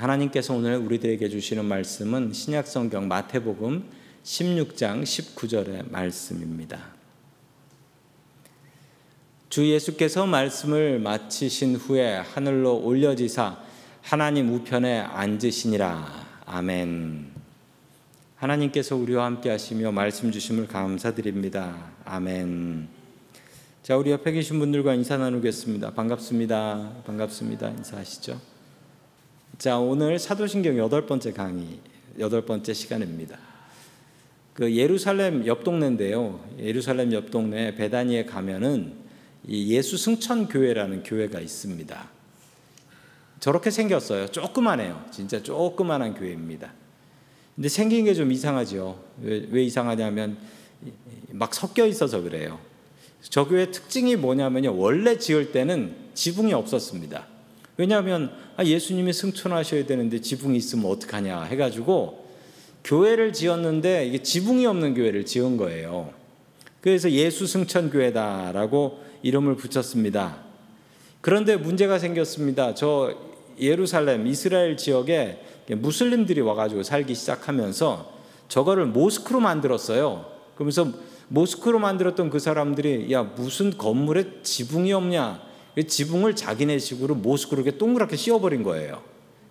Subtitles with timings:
[0.00, 3.84] 하나님께서 오늘 우리들에게 주시는 말씀은 신약성경 마태복음
[4.24, 6.78] 16장 19절의 말씀입니다.
[9.50, 13.58] 주 예수께서 말씀을 마치신 후에 하늘로 올려지사
[14.00, 16.28] 하나님 우편에 앉으시니라.
[16.46, 17.32] 아멘.
[18.36, 21.90] 하나님께서 우리와 함께 하시며 말씀 주심을 감사드립니다.
[22.06, 22.88] 아멘.
[23.82, 25.90] 자, 우리 옆에 계신 분들과 인사 나누겠습니다.
[25.92, 27.02] 반갑습니다.
[27.04, 27.68] 반갑습니다.
[27.68, 28.59] 인사하시죠.
[29.60, 31.66] 자, 오늘 사도신경 여덟 번째 강의,
[32.18, 33.38] 여덟 번째 시간입니다.
[34.54, 36.42] 그 예루살렘 옆 동네인데요.
[36.58, 38.94] 예루살렘 옆 동네 베다니에 가면은
[39.46, 42.08] 이 예수 승천 교회라는 교회가 있습니다.
[43.40, 44.28] 저렇게 생겼어요.
[44.28, 45.04] 조그만해요.
[45.10, 46.72] 진짜 조그만한 교회입니다.
[47.54, 48.98] 근데 생긴 게 좀 이상하죠.
[49.20, 50.38] 왜, 왜 이상하냐면
[51.32, 52.58] 막 섞여 있어서 그래요.
[53.20, 54.74] 저 교회 특징이 뭐냐면요.
[54.78, 57.26] 원래 지을 때는 지붕이 없었습니다.
[57.80, 62.26] 왜냐하면 아, 예수님이 승천하셔야 되는데 지붕이 있으면 어떡하냐 해가지고
[62.84, 66.12] 교회를 지었는데 이게 지붕이 없는 교회를 지은 거예요.
[66.82, 70.36] 그래서 예수 승천 교회다라고 이름을 붙였습니다.
[71.22, 72.74] 그런데 문제가 생겼습니다.
[72.74, 73.16] 저
[73.58, 78.12] 예루살렘 이스라엘 지역에 무슬림들이 와가지고 살기 시작하면서
[78.48, 80.26] 저거를 모스크로 만들었어요.
[80.54, 80.92] 그러면서
[81.28, 88.62] 모스크로 만들었던 그 사람들이 야 무슨 건물에 지붕이 없냐 지붕을 자기네식으로 모스크로 이렇게 동그랗게 씌워버린
[88.62, 89.02] 거예요.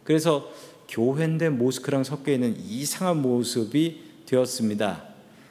[0.03, 0.49] 그래서
[0.87, 5.03] 교회인데 모스크랑 섞여 있는 이상한 모습이 되었습니다.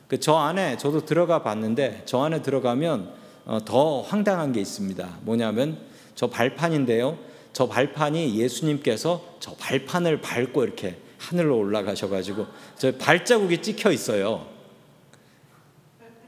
[0.08, 3.12] 그저 안에 저도 들어가 봤는데 저 안에 들어가면
[3.44, 5.18] 어, 더 황당한 게 있습니다.
[5.22, 5.78] 뭐냐면
[6.14, 7.18] 저 발판인데요.
[7.52, 12.46] 저 발판이 예수님께서 저 발판을 밟고 이렇게 하늘로 올라가셔가지고
[12.76, 14.46] 저 발자국이 찍혀 있어요.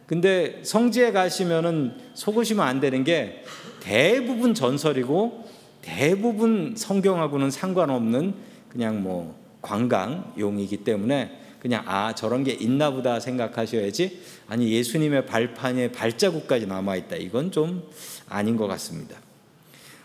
[0.06, 3.44] 근데 성지에 가시면은 속으시면 안 되는 게
[3.90, 5.48] 대부분 전설이고
[5.82, 8.34] 대부분 성경하고는 상관없는
[8.68, 16.68] 그냥 뭐 관광용이기 때문에 그냥 아 저런 게 있나 보다 생각하셔야지 아니 예수님의 발판에 발자국까지
[16.68, 17.82] 남아 있다 이건 좀
[18.28, 19.18] 아닌 것 같습니다.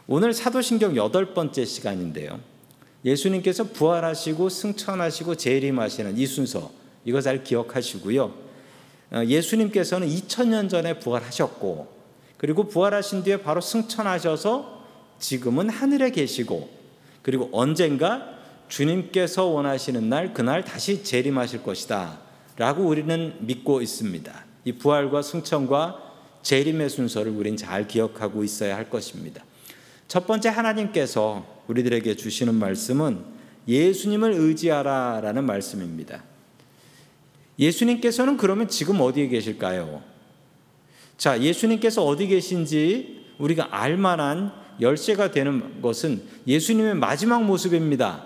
[0.07, 2.40] 오늘 사도신경 여덟 번째 시간인데요.
[3.06, 6.72] 예수님께서 부활하시고 승천하시고 재림하시는 이 순서
[7.06, 8.34] 이거 잘 기억하시고요.
[9.12, 11.94] 어, 예수님께서는 2000년 전에 부활하셨고
[12.45, 14.83] 그리고 부활하신 뒤에 바로 승천하셔서
[15.17, 16.69] 지금은 하늘에 계시고
[17.23, 22.19] 그리고 언젠가 주님께서 원하시는 날 그날 다시 재림하실 것이다.
[22.57, 24.45] 라고 우리는 믿고 있습니다.
[24.63, 26.00] 이 부활과 승천과
[26.44, 29.44] 재림의 순서를 우리는 잘 기억하고 있어야 할 것입니다.
[30.07, 33.23] 첫 번째 하나님께서 우리들에게 주시는 말씀은
[33.67, 36.23] 예수님을 의지하라라는 말씀입니다.
[37.57, 40.15] 예수님께서는 그러면 지금 어디에 계실까요?
[41.18, 48.26] 자, 예수님께서 어디 계신지 우리가 알 만한 열쇠가 되는 것은 예수님의 마지막 모습입니다.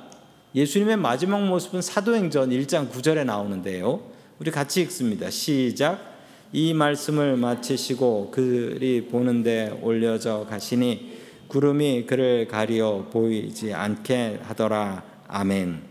[0.56, 4.02] 예수님의 마지막 모습은 사도행전 1장 9절에 나오는데요.
[4.40, 5.30] 우리 같이 읽습니다.
[5.30, 6.18] 시작.
[6.52, 15.04] 이 말씀을 마치시고 그리 보는데 올려져 가시니 구름이 그를 가리어 보이지 않게 하더라.
[15.28, 15.84] 아멘.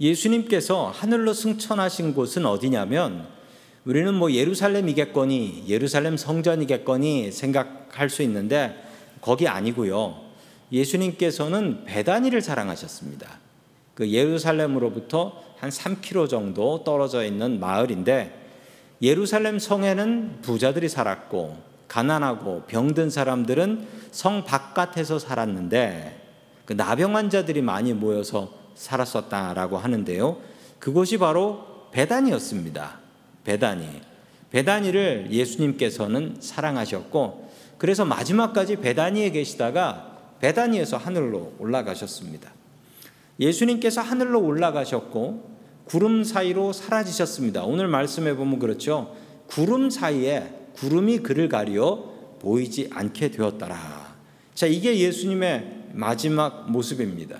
[0.00, 3.37] 예수님께서 하늘로 승천하신 곳은 어디냐면
[3.88, 8.76] 우리는 뭐 예루살렘이겠거니 예루살렘 성전이겠거니 생각할 수 있는데
[9.22, 10.14] 거기 아니고요.
[10.70, 13.38] 예수님께서는 베다니를 사랑하셨습니다.
[13.94, 18.38] 그 예루살렘으로부터 한 3km 정도 떨어져 있는 마을인데
[19.00, 21.56] 예루살렘 성에는 부자들이 살았고
[21.88, 26.26] 가난하고 병든 사람들은 성 바깥에서 살았는데
[26.66, 30.36] 그 나병 환자들이 많이 모여서 살았었다라고 하는데요.
[30.78, 33.07] 그곳이 바로 베단이었습니다.
[33.48, 33.88] 베다니.
[34.50, 42.52] 베다니를 예수님께서는 사랑하셨고 그래서 마지막까지 베다니에 계시다가 베다니에서 하늘로 올라가셨습니다.
[43.40, 47.64] 예수님께서 하늘로 올라가셨고 구름 사이로 사라지셨습니다.
[47.64, 49.16] 오늘 말씀해 보면 그렇죠.
[49.46, 52.04] 구름 사이에 구름이 그를 가려
[52.40, 54.14] 보이지 않게 되었더라.
[54.54, 57.38] 자, 이게 예수님의 마지막 모습입니다.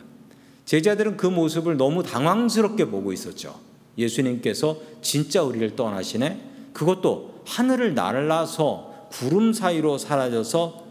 [0.65, 3.68] 제자들은 그 모습을 너무 당황스럽게 보고 있었죠.
[3.99, 6.41] 예수님께서 진짜 우리를 떠나시네?
[6.73, 10.85] 그것도 하늘을 날라서 구름 사이로 사라져서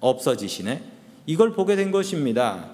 [0.00, 0.82] 없어지시네?
[1.26, 2.70] 이걸 보게 된 것입니다.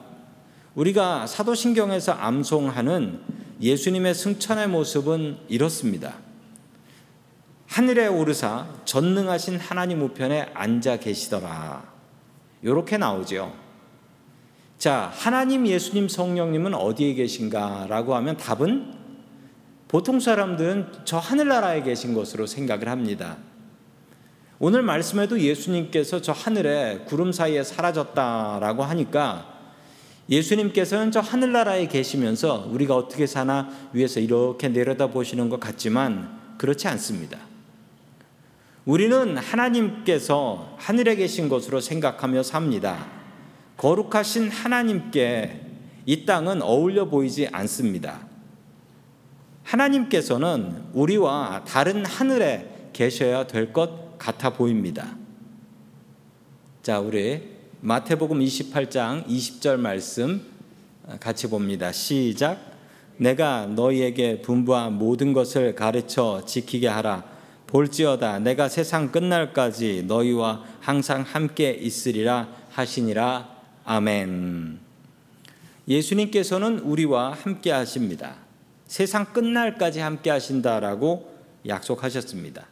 [0.75, 3.21] 우리가 사도신경에서 암송하는
[3.61, 6.15] 예수님의 승천의 모습은 이렇습니다.
[7.67, 11.93] 하늘에 오르사 전능하신 하나님 우편에 앉아 계시더라.
[12.63, 13.53] 이렇게 나오죠.
[14.79, 18.98] 자, 하나님, 예수님, 성령님은 어디에 계신가라고 하면 답은
[19.89, 23.39] 보통 사람들은 저 하늘나라에 계신 것으로 생각을 합니다.
[24.59, 29.57] 오늘 말씀에도 예수님께서 저 하늘에 구름 사이에 사라졌다라고 하니까
[30.29, 37.39] 예수님께서는 저 하늘나라에 계시면서 우리가 어떻게 사나 위에서 이렇게 내려다 보시는 것 같지만 그렇지 않습니다.
[38.85, 43.07] 우리는 하나님께서 하늘에 계신 것으로 생각하며 삽니다.
[43.79, 45.67] 거룩하신 하나님께
[46.05, 48.28] 이 땅은 어울려 보이지 않습니다.
[49.69, 55.15] 하나님께서는 우리와 다른 하늘에 계셔야 될 것 같아 보입니다.
[56.83, 57.43] 자, 우리
[57.83, 60.41] 마태복음 28장 20절 말씀
[61.21, 61.93] 같이 봅니다.
[61.93, 62.59] 시작.
[63.19, 67.25] 내가 너희에게 분부한 모든 것을 가르쳐 지키게 하라.
[67.67, 73.51] 볼지어다 내가 세상 끝날까지 너희와 항상 함께 있으리라 하시니라.
[73.85, 74.79] 아멘.
[75.87, 78.48] 예수님께서는 우리와 함께 하십니다.
[78.89, 81.31] 세상 끝날까지 함께 하신다라고
[81.67, 82.67] 약속하셨습니다.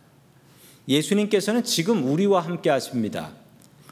[0.89, 3.31] 예수님께서는 지금 우리와 함께 하십니다.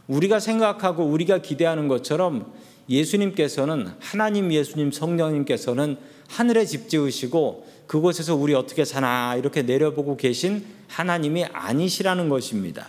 [0.08, 2.52] 우리가 생각하고 우리가 기대하는 것처럼
[2.88, 5.96] 예수님께서는 하나님 예수님 성령님께서는
[6.28, 12.88] 하늘에 집 지으시고 그곳에서 우리 어떻게 사나 이렇게 내려보고 계신 하나님이 아니시라는 것입니다.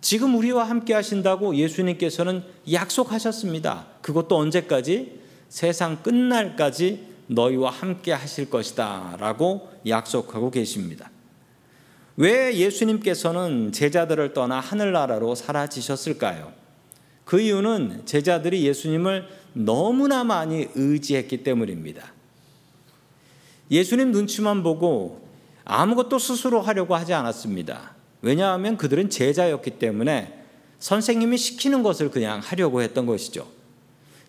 [0.00, 3.86] 지금 우리와 함께 하신다고 예수님께서는 약속하셨습니다.
[4.02, 5.18] 그것도 언제까지?
[5.48, 9.16] 세상 끝날까지 너희와 함께 하실 것이다.
[9.18, 11.10] 라고 약속하고 계십니다.
[12.16, 16.52] 왜 예수님께서는 제자들을 떠나 하늘나라로 사라지셨을까요?
[17.24, 22.12] 그 이유는 제자들이 예수님을 너무나 많이 의지했기 때문입니다.
[23.70, 25.28] 예수님 눈치만 보고
[25.64, 27.94] 아무것도 스스로 하려고 하지 않았습니다.
[28.22, 30.42] 왜냐하면 그들은 제자였기 때문에
[30.78, 33.46] 선생님이 시키는 것을 그냥 하려고 했던 것이죠.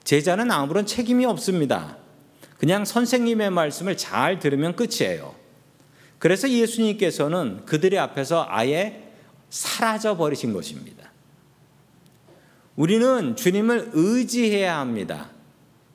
[0.04, 1.98] 제자는 아무런 책임이 없습니다.
[2.60, 5.34] 그냥 선생님의 말씀을 잘 들으면 끝이에요.
[6.20, 9.10] 그래서 예수님께서는 그들의 앞에서 아예
[9.50, 11.10] 사라져 버리신 것입니다.
[12.76, 15.30] 우리는 주님을 의지해야 합니다.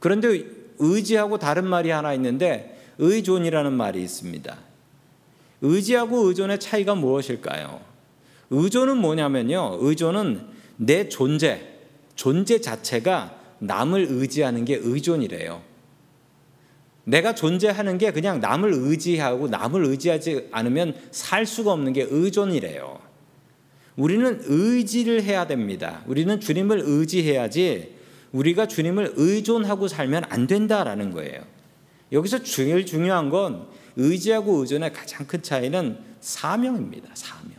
[0.01, 0.45] 그런데
[0.79, 4.57] 의지하고 다른 말이 하나 있는데 의존이라는 말이 있습니다.
[5.61, 7.81] 의지하고 의존의 차이가 무엇일까요?
[8.51, 9.79] 의존은 뭐냐면요.
[9.81, 10.47] 의존은
[10.77, 11.75] 내 존재,
[12.15, 15.74] 존재 자체가 남을 의지하는 게 의존이래요.
[17.05, 22.99] 내가 존재하는 게 그냥 남을 의지하고 남을 의지하지 않으면 살 수가 없는 게 의존이래요.
[23.97, 26.03] 우리는 의지를 해야 됩니다.
[26.07, 27.95] 우리는 주님을 의지해야지
[28.33, 31.43] 우리가 주님을 의존하고 살면 안 된다라는 거예요.
[32.11, 37.11] 여기서 제일 중요한 건 의지하고 의존의 가장 큰 차이는 사명입니다.
[37.15, 37.55] 사명.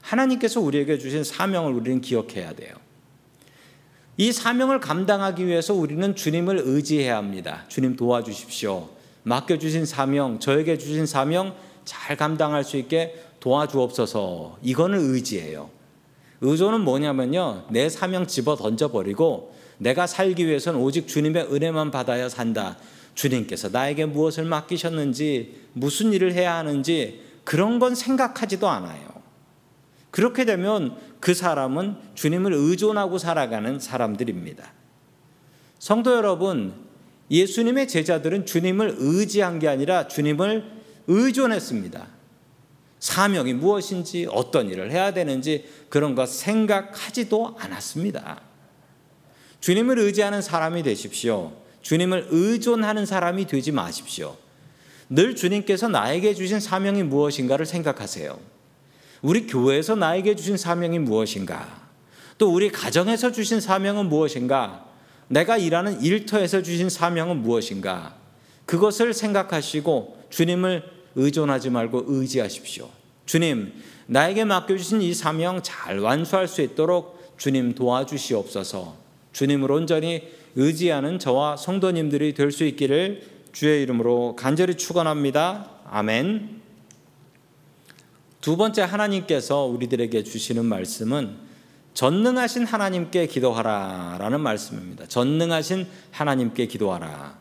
[0.00, 2.74] 하나님께서 우리에게 주신 사명을 우리는 기억해야 돼요.
[4.20, 7.64] 이 사명을 감당하기 위해서 우리는 주님을 의지해야 합니다.
[7.68, 8.88] 주님 도와주십시오.
[9.22, 11.54] 맡겨주신 사명, 저에게 주신 사명
[11.84, 14.58] 잘 감당할 수 있게 도와주옵소서.
[14.60, 15.70] 이거는 의지예요.
[16.40, 17.66] 의존은 뭐냐면요.
[17.70, 22.76] 내 사명 집어 던져버리고 내가 살기 위해서는 오직 주님의 은혜만 받아야 산다.
[23.14, 29.17] 주님께서 나에게 무엇을 맡기셨는지, 무슨 일을 해야 하는지 그런 건 생각하지도 않아요.
[30.10, 34.72] 그렇게 되면 그 사람은 주님을 의존하고 살아가는 사람들입니다.
[35.78, 36.74] 성도 여러분,
[37.30, 40.64] 예수님의 제자들은 주님을 의지한 게 아니라 주님을
[41.06, 42.06] 의존했습니다.
[43.00, 48.42] 사명이 무엇인지 어떤 일을 해야 되는지 그런 것 생각하지도 않았습니다.
[49.60, 51.52] 주님을 의지하는 사람이 되십시오.
[51.82, 54.36] 주님을 의존하는 사람이 되지 마십시오.
[55.08, 58.38] 늘 주님께서 나에게 주신 사명이 무엇인가를 생각하세요.
[59.22, 61.88] 우리 교회에서 나에게 주신 사명이 무엇인가?
[62.38, 64.86] 또 우리 가정에서 주신 사명은 무엇인가?
[65.28, 68.14] 내가 일하는 일터에서 주신 사명은 무엇인가?
[68.64, 70.84] 그것을 생각하시고 주님을
[71.16, 72.88] 의존하지 말고 의지하십시오.
[73.26, 73.72] 주님,
[74.06, 78.96] 나에게 맡겨주신 이 사명 잘 완수할 수 있도록 주님 도와주시옵소서.
[79.32, 83.22] 주님을 온전히 의지하는 저와 성도님들이 될 수 있기를
[83.52, 85.70] 주의 이름으로 간절히 축원합니다.
[85.90, 86.67] 아멘.
[88.40, 91.36] 두 번째 하나님께서 우리들에게 주시는 말씀은
[91.94, 95.06] 전능하신 하나님께 기도하라라는 말씀입니다.
[95.06, 97.36] 전능하신 하나님께 기도하라.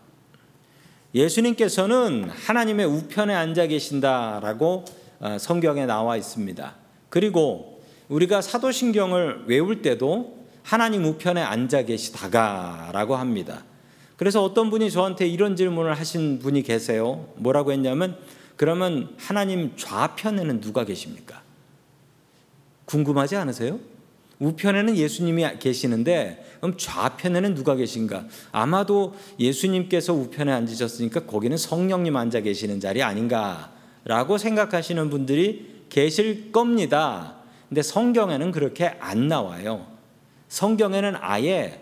[1.14, 4.86] 예수님께서는 하나님의 우편에 앉아 계신다라고
[5.20, 6.76] 어, 성경에 나와 있습니다.
[7.10, 13.64] 그리고 우리가 사도신경을 외울 때도 하나님 우편에 앉아 계시다가라고 합니다.
[14.16, 17.28] 그래서 어떤 분이 저한테 이런 질문을 하신 분이 계세요.
[17.36, 18.18] 뭐라고 했냐면
[18.58, 21.42] 그러면 하나님 좌편에는 누가 계십니까?
[22.86, 23.80] 궁금하지 않으세요?
[24.40, 28.26] 우편에는 예수님이 계시는데 그럼 좌편에는 누가 계신가?
[28.52, 37.36] 아마도 예수님께서 우편에 앉으셨으니까 거기는 성령님 앉아 계시는 자리 아닌가라고 생각하시는 분들이 계실 겁니다.
[37.70, 39.88] 근데 성경에는 그렇게 안 나와요.
[40.50, 41.82] 성경에는 아예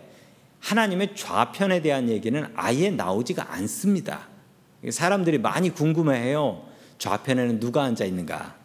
[0.59, 4.27] 하나님의 좌편에 대한 얘기는 아예 나오지가 않습니다.
[4.89, 6.64] 사람들이 많이 궁금해해요.
[6.97, 8.55] 좌편에는 누가 앉아 있는가?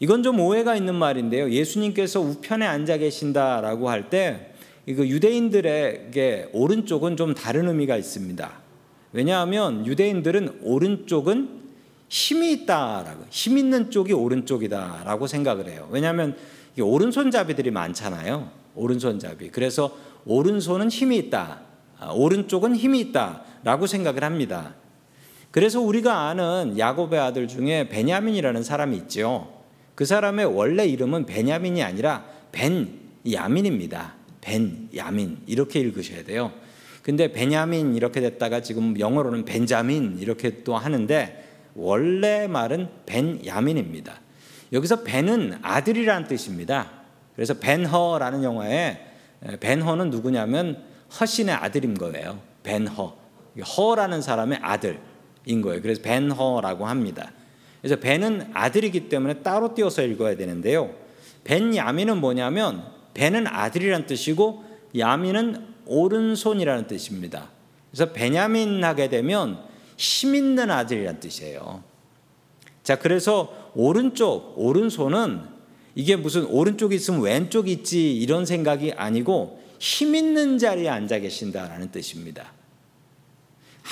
[0.00, 1.50] 이건 좀 오해가 있는 말인데요.
[1.50, 4.52] 예수님께서 우편에 앉아 계신다라고 할 때
[4.84, 8.50] 이거 유대인들에게 오른쪽은 좀 다른 의미가 있습니다.
[9.12, 11.62] 왜냐하면 유대인들은 오른쪽은
[12.08, 15.88] 힘이 있다라고 힘 있는 쪽이 오른쪽이다라고 생각을 해요.
[15.92, 16.36] 왜냐하면
[16.80, 18.50] 오른손잡이들이 많잖아요.
[18.74, 19.50] 오른손잡이.
[19.50, 21.60] 그래서 오른손은 힘이 있다.
[22.00, 24.74] 아, 오른쪽은 힘이 있다라고 생각을 합니다.
[25.52, 29.62] 그래서 우리가 아는 야곱의 아들 중에 베냐민이라는 사람이 있죠.
[29.94, 32.98] 그 사람의 원래 이름은 베냐민이 아니라 벤
[33.30, 34.14] 야민입니다.
[34.40, 36.52] 벤 야민 이렇게 읽으셔야 돼요.
[37.02, 41.44] 근데 베냐민 이렇게 됐다가 지금 영어로는 벤자민 이렇게 또 하는데
[41.74, 44.20] 원래 말은 벤야민입니다.
[44.72, 46.90] 여기서 벤은 아들이라는 뜻입니다.
[47.34, 49.00] 그래서 벤허라는 영화에
[49.60, 50.82] 벤허는 누구냐면
[51.20, 52.40] 허신의 아들인 거예요.
[52.62, 53.20] 벤허.
[53.76, 54.98] 허라는 사람의 아들
[55.46, 55.82] 인 거예요.
[55.82, 57.32] 그래서 벤허라고 합니다.
[57.80, 60.94] 그래서 벤은 아들이기 때문에 따로 띄어서 읽어야 되는데요.
[61.44, 62.84] 벤야민은 뭐냐면
[63.14, 64.64] 벤은 아들이란 뜻이고
[64.96, 67.50] 야민은 오른손이라는 뜻입니다.
[67.90, 69.58] 그래서 베냐민 하게 되면
[69.96, 71.82] 힘 있는 아들이란 뜻이에요.
[72.82, 75.40] 자, 그래서 오른쪽, 오른손은
[75.94, 82.52] 이게 무슨 오른쪽이 있으면 왼쪽이 있지 이런 생각이 아니고 힘 있는 자리에 앉아 계신다라는 뜻입니다.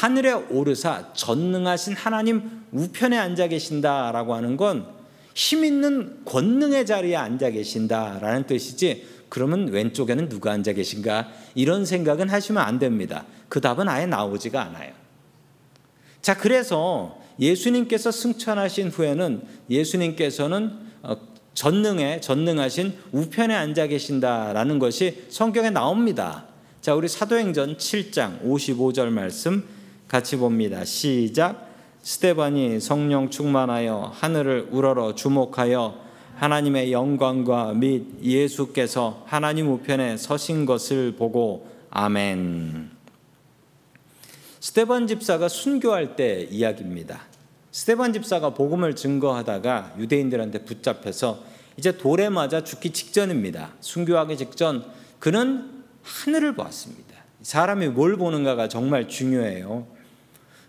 [0.01, 5.01] 하늘에 오르사 전능하신 하나님 우편에 앉아 계신다라고 하는 건
[5.35, 12.63] 힘 있는 권능의 자리에 앉아 계신다라는 뜻이지 그러면 왼쪽에는 누가 앉아 계신가 이런 생각은 하시면
[12.63, 13.25] 안 됩니다.
[13.49, 14.93] 그 답은 아예 나오지가 않아요.
[16.21, 21.17] 자, 그래서 예수님께서 승천하신 후에는 예수님께서는 어,
[21.55, 26.47] 전능에 전능하신 우편에 앉아 계신다라는 것이 성경에 나옵니다.
[26.83, 29.65] 자, 우리 사도행전 7장 55절 말씀
[30.11, 30.85] 같이 봅니다.
[30.85, 31.69] 시작.
[32.03, 36.01] 스테반이 성령 충만하여 하늘을 우러러 주목하여
[36.35, 42.91] 하나님의 영광과 및 예수께서 하나님 우편에 서신 것을 보고 아멘.
[44.59, 47.21] 스테반 집사가 순교할 때 이야기입니다.
[47.71, 51.45] 스테반 집사가 복음을 증거하다가 유대인들한테 붙잡혀서
[51.77, 53.75] 이제 돌에 맞아 죽기 직전입니다.
[53.79, 54.85] 순교하기 직전
[55.21, 57.15] 그는 하늘을 보았습니다.
[57.43, 60.00] 사람이 뭘 보는가가 정말 중요해요.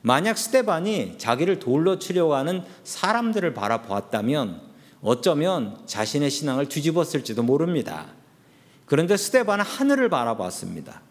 [0.02, 4.62] 만약 스테반이 자기를 돌로 치려고 하는 사람들을 바라보았다면
[5.02, 8.08] 어쩌면 자신의 신앙을 뒤집었을지도 모릅니다.
[8.86, 11.02] 그런데 스테반은 하늘을 바라봤습니다.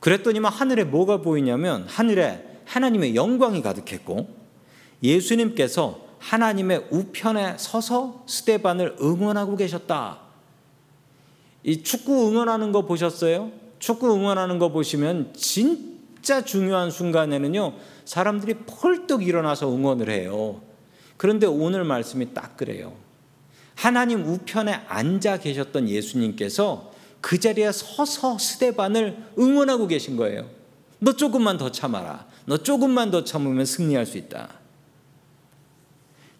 [0.00, 4.28] 그랬더니만 하늘에 뭐가 보이냐면 하늘에 하나님의 영광이 가득했고
[5.02, 10.18] 예수님께서 하나님의 우편에 서서 스테반을 응원하고 계셨다.
[11.62, 13.50] 이 축구 응원하는 거 보셨어요?
[13.78, 15.32] 축구 응원하는 거 보시면
[16.22, 17.74] 진짜 중요한 순간에는요,
[18.04, 20.60] 사람들이 펄떡 일어나서 응원을 해요.
[21.16, 22.92] 그런데 오늘 말씀이 딱 그래요.
[23.74, 30.50] 하나님 우편에 앉아 계셨던 예수님께서 그 자리에 서서 스데반을 응원하고 계신 거예요.
[30.98, 32.26] 너 조금만 더 참아라.
[32.44, 34.50] 너 조금만 더 참으면 승리할 수 있다.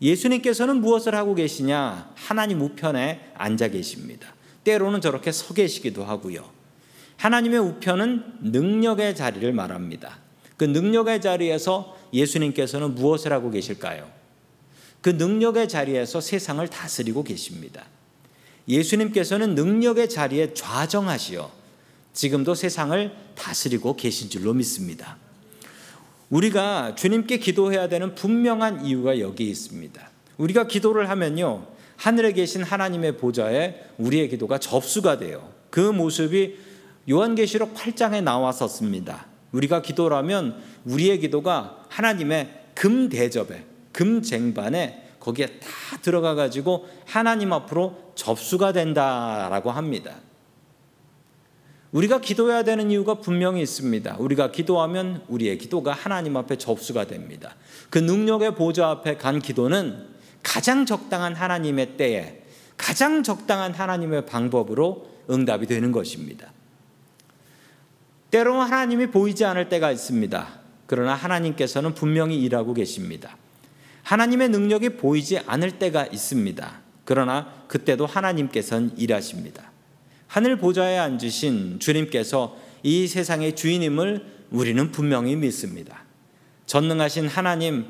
[0.02, 2.12] 예수님께서는 무엇을 하고 계시냐?
[2.14, 4.34] 하나님 우편에 앉아 계십니다.
[4.64, 6.59] 때로는 저렇게 서 계시기도 하고요.
[7.20, 10.18] 하나님의 우편은 능력의 자리를 말합니다.
[10.56, 14.10] 그 능력의 자리에서 예수님께서는 무엇을 하고 계실까요?
[15.02, 17.84] 그 능력의 자리에서 세상을 다스리고 계십니다.
[18.66, 21.50] 예수님께서는 능력의 자리에 좌정하시어
[22.14, 25.18] 지금도 세상을 다스리고 계신 줄로 믿습니다.
[26.30, 30.10] 우리가 주님께 기도해야 되는 분명한 이유가 여기 있습니다.
[30.38, 31.66] 우리가 기도를 하면요.
[31.96, 35.52] 하늘에 계신 하나님의 보좌에 우리의 기도가 접수가 돼요.
[35.68, 36.69] 그 모습이
[37.08, 39.26] 요한계시록 8장에 나왔었습니다.
[39.52, 48.12] 우리가 기도라면 우리의 기도가 하나님의 금 대접에 금 쟁반에 거기에 다 들어가 가지고 하나님 앞으로
[48.14, 50.16] 접수가 된다라고 합니다.
[51.92, 54.16] 우리가 기도해야 되는 이유가 분명히 있습니다.
[54.18, 57.56] 우리가 기도하면 우리의 기도가 하나님 앞에 접수가 됩니다.
[57.90, 60.06] 그 능력의 보좌 앞에 간 기도는
[60.42, 62.42] 가장 적당한 하나님의 때에
[62.76, 66.52] 가장 적당한 하나님의 방법으로 응답이 되는 것입니다.
[68.30, 70.60] 때로 하나님이 보이지 않을 때가 있습니다.
[70.86, 73.36] 그러나 하나님께서는 분명히 일하고 계십니다.
[74.02, 76.80] 하나님의 능력이 보이지 않을 때가 있습니다.
[77.04, 79.70] 그러나 그때도 하나님께서는 일하십니다.
[80.26, 86.04] 하늘 보좌에 앉으신 주님께서 이 세상의 주인임을 우리는 분명히 믿습니다.
[86.66, 87.86] 전능하신 하나님,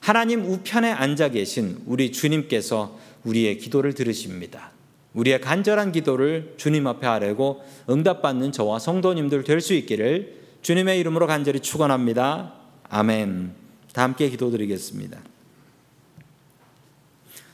[0.00, 4.73] 하나님 우편에 앉아 계신 우리 주님께서 우리의 기도를 들으십니다.
[5.14, 11.60] 우리의 간절한 기도를 주님 앞에 아뢰고 응답받는 저와 성도님들 될 수 있기를 주님의 이름으로 간절히
[11.60, 12.54] 축원합니다.
[12.88, 13.52] 아멘.
[13.92, 15.20] 다 함께 기도드리겠습니다.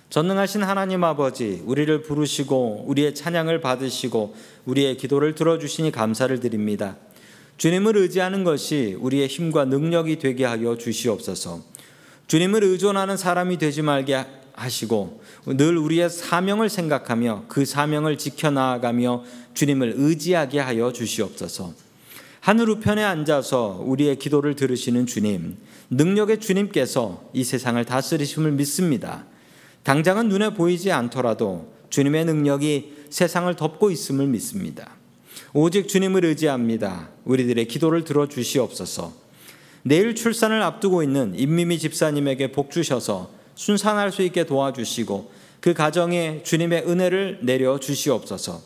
[0.08, 6.96] 전능하신 하나님 아버지, 우리를 부르시고 우리의 찬양을 받으시고 우리의 기도를 들어주시니 감사를 드립니다.
[7.58, 11.62] 주님을 의지하는 것이 우리의 힘과 능력이 되게 하여 주시옵소서.
[12.26, 14.24] 주님을 의존하는 사람이 되지 말게
[14.60, 19.24] 하시고 늘 우리의 사명을 생각하며 그 사명을 지켜나가며
[19.54, 21.72] 주님을 의지하게 하여 주시옵소서.
[22.40, 25.56] 하늘 우편에 앉아서 우리의 기도를 들으시는 주님,
[25.90, 29.24] 능력의 주님께서 이 세상을 다스리심을 믿습니다.
[29.82, 34.92] 당장은 눈에 보이지 않더라도 주님의 능력이 세상을 덮고 있음을 믿습니다.
[35.52, 37.08] 오직 주님을 의지합니다.
[37.24, 39.12] 우리들의 기도를 들어 주시옵소서.
[39.82, 46.84] 내일 출산을 앞두고 있는 임미미 집사님에게 복 주셔서 순산할 수 있게 도와주시고 그 가정에 주님의
[46.88, 48.62] 은혜를 내려 주시옵소서.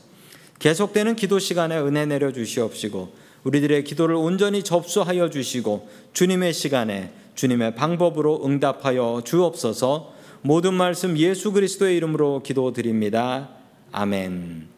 [0.60, 8.46] 계속되는 기도 시간에 은혜 내려 주시옵시고 우리들의 기도를 온전히 접수하여 주시고 주님의 시간에 주님의 방법으로
[8.46, 10.14] 응답하여 주옵소서.
[10.42, 13.48] 모든 말씀 예수 그리스도의 이름으로 기도드립니다.
[13.90, 14.73] 아멘.